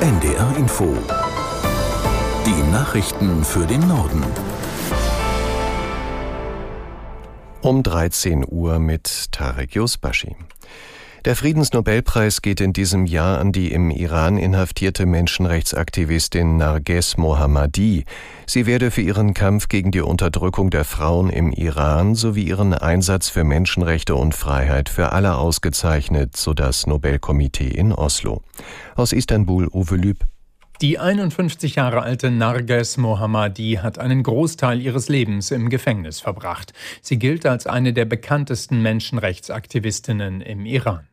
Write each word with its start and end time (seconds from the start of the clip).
NDR 0.00 0.56
Info. 0.58 0.92
Die 2.44 2.70
Nachrichten 2.72 3.44
für 3.44 3.64
den 3.64 3.86
Norden. 3.88 4.22
Um 7.62 7.82
13 7.82 8.44
Uhr 8.46 8.78
mit 8.80 9.32
Tarek 9.32 9.74
Yusbashi. 9.74 10.36
Der 11.24 11.36
Friedensnobelpreis 11.36 12.42
geht 12.42 12.60
in 12.60 12.74
diesem 12.74 13.06
Jahr 13.06 13.38
an 13.38 13.50
die 13.50 13.72
im 13.72 13.90
Iran 13.90 14.36
inhaftierte 14.36 15.06
Menschenrechtsaktivistin 15.06 16.58
Narges 16.58 17.16
Mohammadi. 17.16 18.04
Sie 18.46 18.66
werde 18.66 18.90
für 18.90 19.00
ihren 19.00 19.32
Kampf 19.32 19.68
gegen 19.68 19.90
die 19.90 20.02
Unterdrückung 20.02 20.68
der 20.68 20.84
Frauen 20.84 21.30
im 21.30 21.50
Iran 21.50 22.14
sowie 22.14 22.42
ihren 22.42 22.74
Einsatz 22.74 23.30
für 23.30 23.42
Menschenrechte 23.42 24.14
und 24.14 24.34
Freiheit 24.34 24.90
für 24.90 25.12
alle 25.12 25.36
ausgezeichnet, 25.36 26.36
so 26.36 26.52
das 26.52 26.86
Nobelkomitee 26.86 27.68
in 27.68 27.94
Oslo. 27.94 28.42
Aus 28.94 29.14
Istanbul 29.14 29.68
Uwe 29.68 29.96
Lüb. 29.96 30.18
Die 30.82 30.98
51 30.98 31.76
Jahre 31.76 32.02
alte 32.02 32.30
Narges 32.30 32.98
Mohammadi 32.98 33.78
hat 33.82 33.98
einen 33.98 34.22
Großteil 34.22 34.78
ihres 34.78 35.08
Lebens 35.08 35.52
im 35.52 35.70
Gefängnis 35.70 36.20
verbracht. 36.20 36.74
Sie 37.00 37.18
gilt 37.18 37.46
als 37.46 37.66
eine 37.66 37.94
der 37.94 38.04
bekanntesten 38.04 38.82
Menschenrechtsaktivistinnen 38.82 40.42
im 40.42 40.66
Iran. 40.66 41.08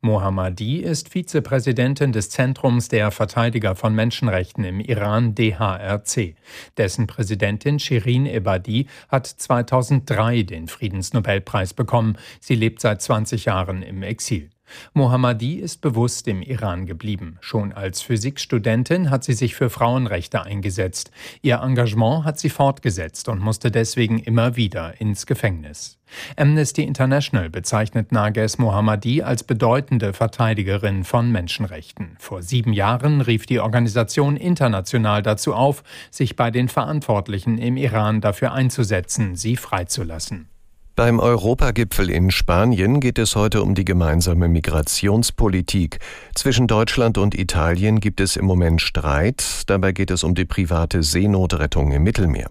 Mohammadi 0.00 0.78
ist 0.78 1.08
Vizepräsidentin 1.08 2.12
des 2.12 2.30
Zentrums 2.30 2.88
der 2.88 3.10
Verteidiger 3.10 3.74
von 3.76 3.94
Menschenrechten 3.94 4.64
im 4.64 4.80
Iran 4.80 5.34
DHRC. 5.34 6.34
Dessen 6.76 7.06
Präsidentin 7.06 7.78
Shirin 7.78 8.26
Ebadi 8.26 8.86
hat 9.08 9.26
2003 9.26 10.42
den 10.42 10.68
Friedensnobelpreis 10.68 11.74
bekommen. 11.74 12.16
Sie 12.40 12.54
lebt 12.54 12.80
seit 12.80 13.00
20 13.02 13.46
Jahren 13.46 13.82
im 13.82 14.02
Exil. 14.02 14.50
Mohammadi 14.94 15.54
ist 15.54 15.80
bewusst 15.80 16.28
im 16.28 16.42
Iran 16.42 16.86
geblieben. 16.86 17.38
Schon 17.40 17.72
als 17.72 18.02
Physikstudentin 18.02 19.10
hat 19.10 19.24
sie 19.24 19.34
sich 19.34 19.54
für 19.54 19.70
Frauenrechte 19.70 20.42
eingesetzt. 20.42 21.10
Ihr 21.42 21.60
Engagement 21.62 22.24
hat 22.24 22.38
sie 22.38 22.50
fortgesetzt 22.50 23.28
und 23.28 23.40
musste 23.40 23.70
deswegen 23.70 24.18
immer 24.18 24.56
wieder 24.56 25.00
ins 25.00 25.26
Gefängnis. 25.26 25.98
Amnesty 26.36 26.82
International 26.82 27.48
bezeichnet 27.50 28.12
Nages 28.12 28.58
Mohammadi 28.58 29.22
als 29.22 29.44
bedeutende 29.44 30.12
Verteidigerin 30.12 31.04
von 31.04 31.30
Menschenrechten. 31.30 32.16
Vor 32.18 32.42
sieben 32.42 32.72
Jahren 32.72 33.20
rief 33.20 33.46
die 33.46 33.60
Organisation 33.60 34.36
international 34.36 35.22
dazu 35.22 35.54
auf, 35.54 35.82
sich 36.10 36.36
bei 36.36 36.50
den 36.50 36.68
Verantwortlichen 36.68 37.58
im 37.58 37.76
Iran 37.76 38.20
dafür 38.20 38.52
einzusetzen, 38.52 39.36
sie 39.36 39.56
freizulassen. 39.56 40.51
Beim 40.94 41.20
Europagipfel 41.20 42.10
in 42.10 42.30
Spanien 42.30 43.00
geht 43.00 43.18
es 43.18 43.34
heute 43.34 43.62
um 43.62 43.74
die 43.74 43.86
gemeinsame 43.86 44.48
Migrationspolitik. 44.48 46.00
Zwischen 46.34 46.66
Deutschland 46.66 47.16
und 47.16 47.34
Italien 47.34 47.98
gibt 47.98 48.20
es 48.20 48.36
im 48.36 48.44
Moment 48.44 48.82
Streit. 48.82 49.62
Dabei 49.68 49.92
geht 49.92 50.10
es 50.10 50.22
um 50.22 50.34
die 50.34 50.44
private 50.44 51.02
Seenotrettung 51.02 51.92
im 51.92 52.02
Mittelmeer. 52.02 52.50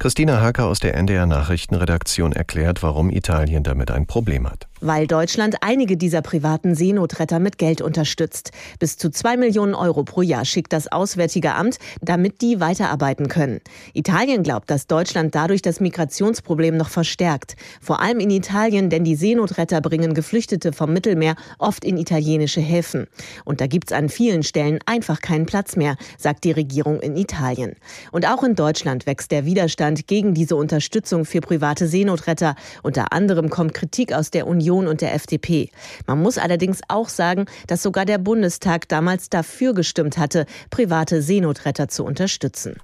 Christina 0.00 0.40
Hacker 0.40 0.66
aus 0.66 0.80
der 0.80 0.96
NDR 0.96 1.26
Nachrichtenredaktion 1.26 2.32
erklärt, 2.32 2.82
warum 2.82 3.08
Italien 3.08 3.62
damit 3.62 3.92
ein 3.92 4.06
Problem 4.06 4.50
hat. 4.50 4.69
Weil 4.82 5.06
Deutschland 5.06 5.56
einige 5.60 5.98
dieser 5.98 6.22
privaten 6.22 6.74
Seenotretter 6.74 7.38
mit 7.38 7.58
Geld 7.58 7.82
unterstützt. 7.82 8.50
Bis 8.78 8.96
zu 8.96 9.10
zwei 9.10 9.36
Millionen 9.36 9.74
Euro 9.74 10.04
pro 10.04 10.22
Jahr 10.22 10.46
schickt 10.46 10.72
das 10.72 10.90
Auswärtige 10.90 11.54
Amt, 11.54 11.76
damit 12.00 12.40
die 12.40 12.60
weiterarbeiten 12.60 13.28
können. 13.28 13.60
Italien 13.92 14.42
glaubt, 14.42 14.70
dass 14.70 14.86
Deutschland 14.86 15.34
dadurch 15.34 15.60
das 15.60 15.80
Migrationsproblem 15.80 16.78
noch 16.78 16.88
verstärkt. 16.88 17.56
Vor 17.82 18.00
allem 18.00 18.20
in 18.20 18.30
Italien, 18.30 18.88
denn 18.88 19.04
die 19.04 19.16
Seenotretter 19.16 19.82
bringen 19.82 20.14
Geflüchtete 20.14 20.72
vom 20.72 20.94
Mittelmeer 20.94 21.34
oft 21.58 21.84
in 21.84 21.98
italienische 21.98 22.62
Häfen. 22.62 23.06
Und 23.44 23.60
da 23.60 23.66
gibt's 23.66 23.92
an 23.92 24.08
vielen 24.08 24.42
Stellen 24.42 24.78
einfach 24.86 25.20
keinen 25.20 25.44
Platz 25.44 25.76
mehr, 25.76 25.96
sagt 26.16 26.44
die 26.44 26.52
Regierung 26.52 27.00
in 27.00 27.18
Italien. 27.18 27.74
Und 28.12 28.26
auch 28.26 28.42
in 28.44 28.54
Deutschland 28.54 29.04
wächst 29.06 29.30
der 29.30 29.44
Widerstand 29.44 30.06
gegen 30.06 30.32
diese 30.32 30.56
Unterstützung 30.56 31.26
für 31.26 31.42
private 31.42 31.86
Seenotretter. 31.86 32.54
Unter 32.82 33.12
anderem 33.12 33.50
kommt 33.50 33.74
Kritik 33.74 34.14
aus 34.14 34.30
der 34.30 34.46
Union 34.46 34.69
und 34.70 35.00
der 35.00 35.14
FDP. 35.14 35.70
Man 36.06 36.20
muss 36.20 36.38
allerdings 36.38 36.80
auch 36.88 37.08
sagen, 37.08 37.46
dass 37.66 37.82
sogar 37.82 38.04
der 38.04 38.18
Bundestag 38.18 38.88
damals 38.88 39.30
dafür 39.30 39.74
gestimmt 39.74 40.18
hatte, 40.18 40.46
private 40.70 41.22
Seenotretter 41.22 41.88
zu 41.88 42.04
unterstützen. 42.04 42.76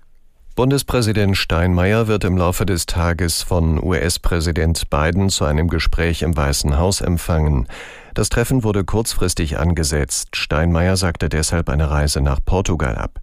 Bundespräsident 0.57 1.37
Steinmeier 1.37 2.07
wird 2.07 2.25
im 2.25 2.39
Laufe 2.39 2.65
des 2.65 2.87
Tages 2.87 3.43
von 3.43 3.83
US-Präsident 3.83 4.89
Biden 4.89 5.29
zu 5.29 5.45
einem 5.45 5.69
Gespräch 5.69 6.23
im 6.23 6.35
Weißen 6.35 6.79
Haus 6.79 7.03
empfangen. 7.03 7.69
Das 8.15 8.31
Treffen 8.31 8.65
wurde 8.65 8.83
kurzfristig 8.83 9.59
angesetzt. 9.59 10.35
Steinmeier 10.35 10.97
sagte 10.97 11.29
deshalb 11.29 11.69
eine 11.69 11.91
Reise 11.91 12.23
nach 12.23 12.41
Portugal 12.43 12.97
ab. 12.97 13.21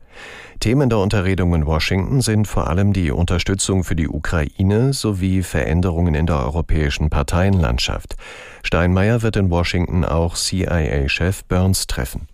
Themen 0.59 0.89
der 0.89 0.99
Unterredung 0.99 1.53
in 1.55 1.65
Washington 1.65 2.21
sind 2.21 2.47
vor 2.47 2.67
allem 2.67 2.93
die 2.93 3.11
Unterstützung 3.11 3.83
für 3.83 3.95
die 3.95 4.07
Ukraine 4.07 4.93
sowie 4.93 5.43
Veränderungen 5.43 6.15
in 6.15 6.25
der 6.25 6.37
europäischen 6.37 7.09
Parteienlandschaft. 7.09 8.15
Steinmeier 8.63 9.21
wird 9.21 9.35
in 9.35 9.49
Washington 9.49 10.05
auch 10.05 10.35
CIA-Chef 10.35 11.43
Burns 11.45 11.87
treffen. 11.87 12.27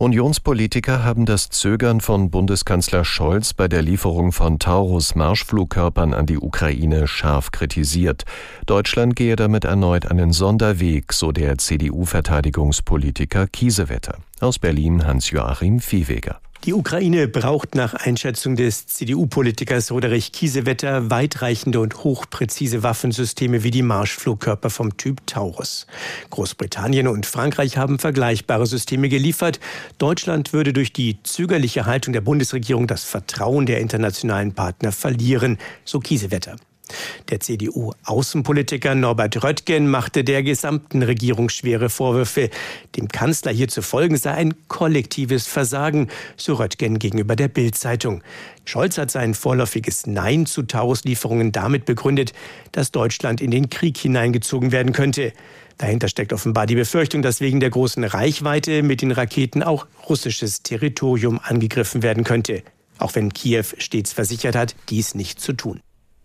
Unionspolitiker 0.00 1.04
haben 1.04 1.26
das 1.26 1.50
Zögern 1.50 2.00
von 2.00 2.30
Bundeskanzler 2.30 3.04
Scholz 3.04 3.52
bei 3.52 3.68
der 3.68 3.82
Lieferung 3.82 4.32
von 4.32 4.58
Taurus-Marschflugkörpern 4.58 6.14
an 6.14 6.24
die 6.24 6.38
Ukraine 6.38 7.06
scharf 7.06 7.50
kritisiert. 7.50 8.24
Deutschland 8.64 9.14
gehe 9.14 9.36
damit 9.36 9.66
erneut 9.66 10.10
einen 10.10 10.32
Sonderweg, 10.32 11.12
so 11.12 11.32
der 11.32 11.58
CDU-Verteidigungspolitiker 11.58 13.46
Kiesewetter. 13.46 14.16
Aus 14.40 14.58
Berlin 14.58 15.06
Hans-Joachim 15.06 15.80
Viehweger. 15.80 16.40
Die 16.64 16.74
Ukraine 16.74 17.26
braucht 17.26 17.74
nach 17.74 17.94
Einschätzung 17.94 18.54
des 18.54 18.86
CDU-Politikers 18.86 19.90
Roderich 19.90 20.30
Kiesewetter 20.30 21.08
weitreichende 21.08 21.80
und 21.80 22.04
hochpräzise 22.04 22.82
Waffensysteme 22.82 23.64
wie 23.64 23.70
die 23.70 23.80
Marschflugkörper 23.80 24.68
vom 24.68 24.98
Typ 24.98 25.26
Taurus. 25.26 25.86
Großbritannien 26.28 27.08
und 27.08 27.24
Frankreich 27.24 27.78
haben 27.78 27.98
vergleichbare 27.98 28.66
Systeme 28.66 29.08
geliefert. 29.08 29.58
Deutschland 29.96 30.52
würde 30.52 30.74
durch 30.74 30.92
die 30.92 31.22
zögerliche 31.22 31.86
Haltung 31.86 32.12
der 32.12 32.20
Bundesregierung 32.20 32.86
das 32.86 33.04
Vertrauen 33.04 33.64
der 33.64 33.80
internationalen 33.80 34.52
Partner 34.52 34.92
verlieren, 34.92 35.56
so 35.86 35.98
Kiesewetter. 35.98 36.56
Der 37.30 37.40
CDU-Außenpolitiker 37.40 38.94
Norbert 38.94 39.42
Röttgen 39.42 39.88
machte 39.88 40.24
der 40.24 40.42
gesamten 40.42 41.02
Regierung 41.02 41.48
schwere 41.48 41.90
Vorwürfe. 41.90 42.50
Dem 42.96 43.08
Kanzler 43.08 43.52
hier 43.52 43.68
zu 43.68 43.82
folgen 43.82 44.16
sei 44.16 44.32
ein 44.32 44.54
kollektives 44.68 45.46
Versagen, 45.46 46.08
so 46.36 46.54
Röttgen 46.54 46.98
gegenüber 46.98 47.36
der 47.36 47.48
Bild-Zeitung. 47.48 48.22
Scholz 48.64 48.98
hat 48.98 49.10
sein 49.10 49.34
vorläufiges 49.34 50.06
Nein 50.06 50.46
zu 50.46 50.62
Taurus-Lieferungen 50.62 51.52
damit 51.52 51.84
begründet, 51.84 52.32
dass 52.72 52.92
Deutschland 52.92 53.40
in 53.40 53.50
den 53.50 53.70
Krieg 53.70 53.98
hineingezogen 53.98 54.72
werden 54.72 54.92
könnte. 54.92 55.32
Dahinter 55.78 56.08
steckt 56.08 56.32
offenbar 56.32 56.66
die 56.66 56.74
Befürchtung, 56.74 57.22
dass 57.22 57.40
wegen 57.40 57.58
der 57.58 57.70
großen 57.70 58.04
Reichweite 58.04 58.82
mit 58.82 59.00
den 59.00 59.12
Raketen 59.12 59.62
auch 59.62 59.86
russisches 60.08 60.62
Territorium 60.62 61.40
angegriffen 61.42 62.02
werden 62.02 62.22
könnte. 62.22 62.62
Auch 62.98 63.14
wenn 63.14 63.32
Kiew 63.32 63.64
stets 63.78 64.12
versichert 64.12 64.54
hat, 64.54 64.76
dies 64.90 65.14
nicht 65.14 65.40
zu 65.40 65.54
tun. 65.54 65.80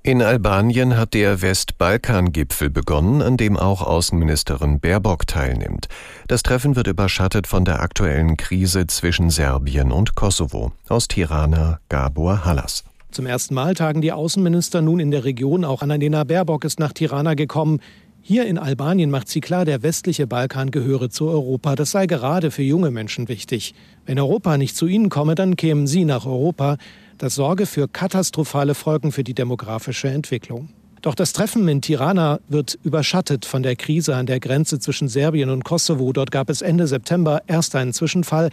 In 0.05 0.21
Albanien 0.21 0.97
hat 0.97 1.15
der 1.15 1.41
Westbalkan-Gipfel 1.41 2.69
begonnen, 2.69 3.23
an 3.23 3.37
dem 3.37 3.57
auch 3.57 3.81
Außenministerin 3.81 4.79
Baerbock 4.79 5.25
teilnimmt. 5.25 5.87
Das 6.27 6.43
Treffen 6.43 6.75
wird 6.75 6.85
überschattet 6.85 7.47
von 7.47 7.65
der 7.65 7.81
aktuellen 7.81 8.37
Krise 8.37 8.85
zwischen 8.85 9.31
Serbien 9.31 9.91
und 9.91 10.13
Kosovo. 10.13 10.73
Aus 10.89 11.07
Tirana 11.07 11.79
Gabor 11.89 12.45
Hallas. 12.45 12.83
Zum 13.09 13.25
ersten 13.25 13.55
Mal 13.55 13.73
tagen 13.73 14.01
die 14.01 14.11
Außenminister 14.11 14.83
nun 14.83 14.99
in 14.99 15.09
der 15.09 15.23
Region. 15.23 15.65
Auch 15.65 15.81
Annalena 15.81 16.23
Baerbock 16.23 16.65
ist 16.65 16.79
nach 16.79 16.93
Tirana 16.93 17.33
gekommen. 17.33 17.79
Hier 18.21 18.45
in 18.45 18.59
Albanien 18.59 19.09
macht 19.09 19.27
sie 19.27 19.41
klar, 19.41 19.65
der 19.65 19.81
westliche 19.81 20.27
Balkan 20.27 20.69
gehöre 20.69 21.09
zu 21.09 21.27
Europa. 21.29 21.75
Das 21.75 21.89
sei 21.89 22.05
gerade 22.05 22.51
für 22.51 22.61
junge 22.61 22.91
Menschen 22.91 23.27
wichtig. 23.27 23.73
Wenn 24.05 24.19
Europa 24.19 24.59
nicht 24.59 24.75
zu 24.75 24.85
ihnen 24.85 25.09
komme, 25.09 25.33
dann 25.33 25.55
kämen 25.55 25.87
sie 25.87 26.05
nach 26.05 26.27
Europa. 26.27 26.77
Das 27.17 27.35
sorge 27.35 27.65
für 27.65 27.87
katastrophale 27.87 28.75
Folgen 28.75 29.13
für 29.13 29.23
die 29.23 29.33
demografische 29.33 30.09
Entwicklung. 30.09 30.69
Doch 31.01 31.15
das 31.15 31.33
Treffen 31.33 31.67
in 31.67 31.81
Tirana 31.81 32.39
wird 32.49 32.77
überschattet 32.83 33.45
von 33.45 33.63
der 33.63 33.75
Krise 33.75 34.15
an 34.15 34.25
der 34.25 34.39
Grenze 34.39 34.79
zwischen 34.79 35.07
Serbien 35.07 35.49
und 35.49 35.63
Kosovo. 35.63 36.11
Dort 36.11 36.31
gab 36.31 36.49
es 36.49 36.61
Ende 36.61 36.87
September 36.87 37.41
erst 37.47 37.75
einen 37.75 37.93
Zwischenfall. 37.93 38.49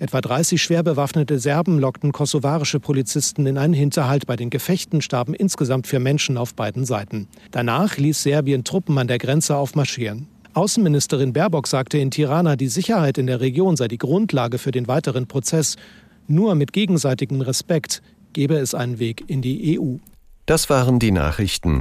Etwa 0.00 0.22
30 0.22 0.60
schwer 0.60 0.82
bewaffnete 0.82 1.38
Serben 1.38 1.78
lockten 1.78 2.10
kosovarische 2.10 2.80
Polizisten 2.80 3.46
in 3.46 3.58
einen 3.58 3.74
Hinterhalt. 3.74 4.26
Bei 4.26 4.34
den 4.34 4.50
Gefechten 4.50 5.02
starben 5.02 5.34
insgesamt 5.34 5.86
vier 5.86 6.00
Menschen 6.00 6.38
auf 6.38 6.54
beiden 6.54 6.86
Seiten. 6.86 7.28
Danach 7.50 7.98
ließ 7.98 8.22
Serbien 8.22 8.64
Truppen 8.64 8.96
an 8.96 9.08
der 9.08 9.18
Grenze 9.18 9.56
aufmarschieren. 9.56 10.26
Außenministerin 10.54 11.32
Baerbock 11.32 11.68
sagte 11.68 11.98
in 11.98 12.10
Tirana, 12.10 12.56
die 12.56 12.68
Sicherheit 12.68 13.18
in 13.18 13.26
der 13.28 13.40
Region 13.40 13.76
sei 13.76 13.86
die 13.86 13.98
Grundlage 13.98 14.58
für 14.58 14.72
den 14.72 14.88
weiteren 14.88 15.28
Prozess. 15.28 15.76
Nur 16.30 16.54
mit 16.54 16.72
gegenseitigem 16.72 17.40
Respekt 17.40 18.02
gebe 18.34 18.54
es 18.54 18.72
einen 18.72 19.00
Weg 19.00 19.24
in 19.26 19.42
die 19.42 19.80
EU. 19.80 19.96
Das 20.46 20.70
waren 20.70 21.00
die 21.00 21.10
Nachrichten. 21.10 21.79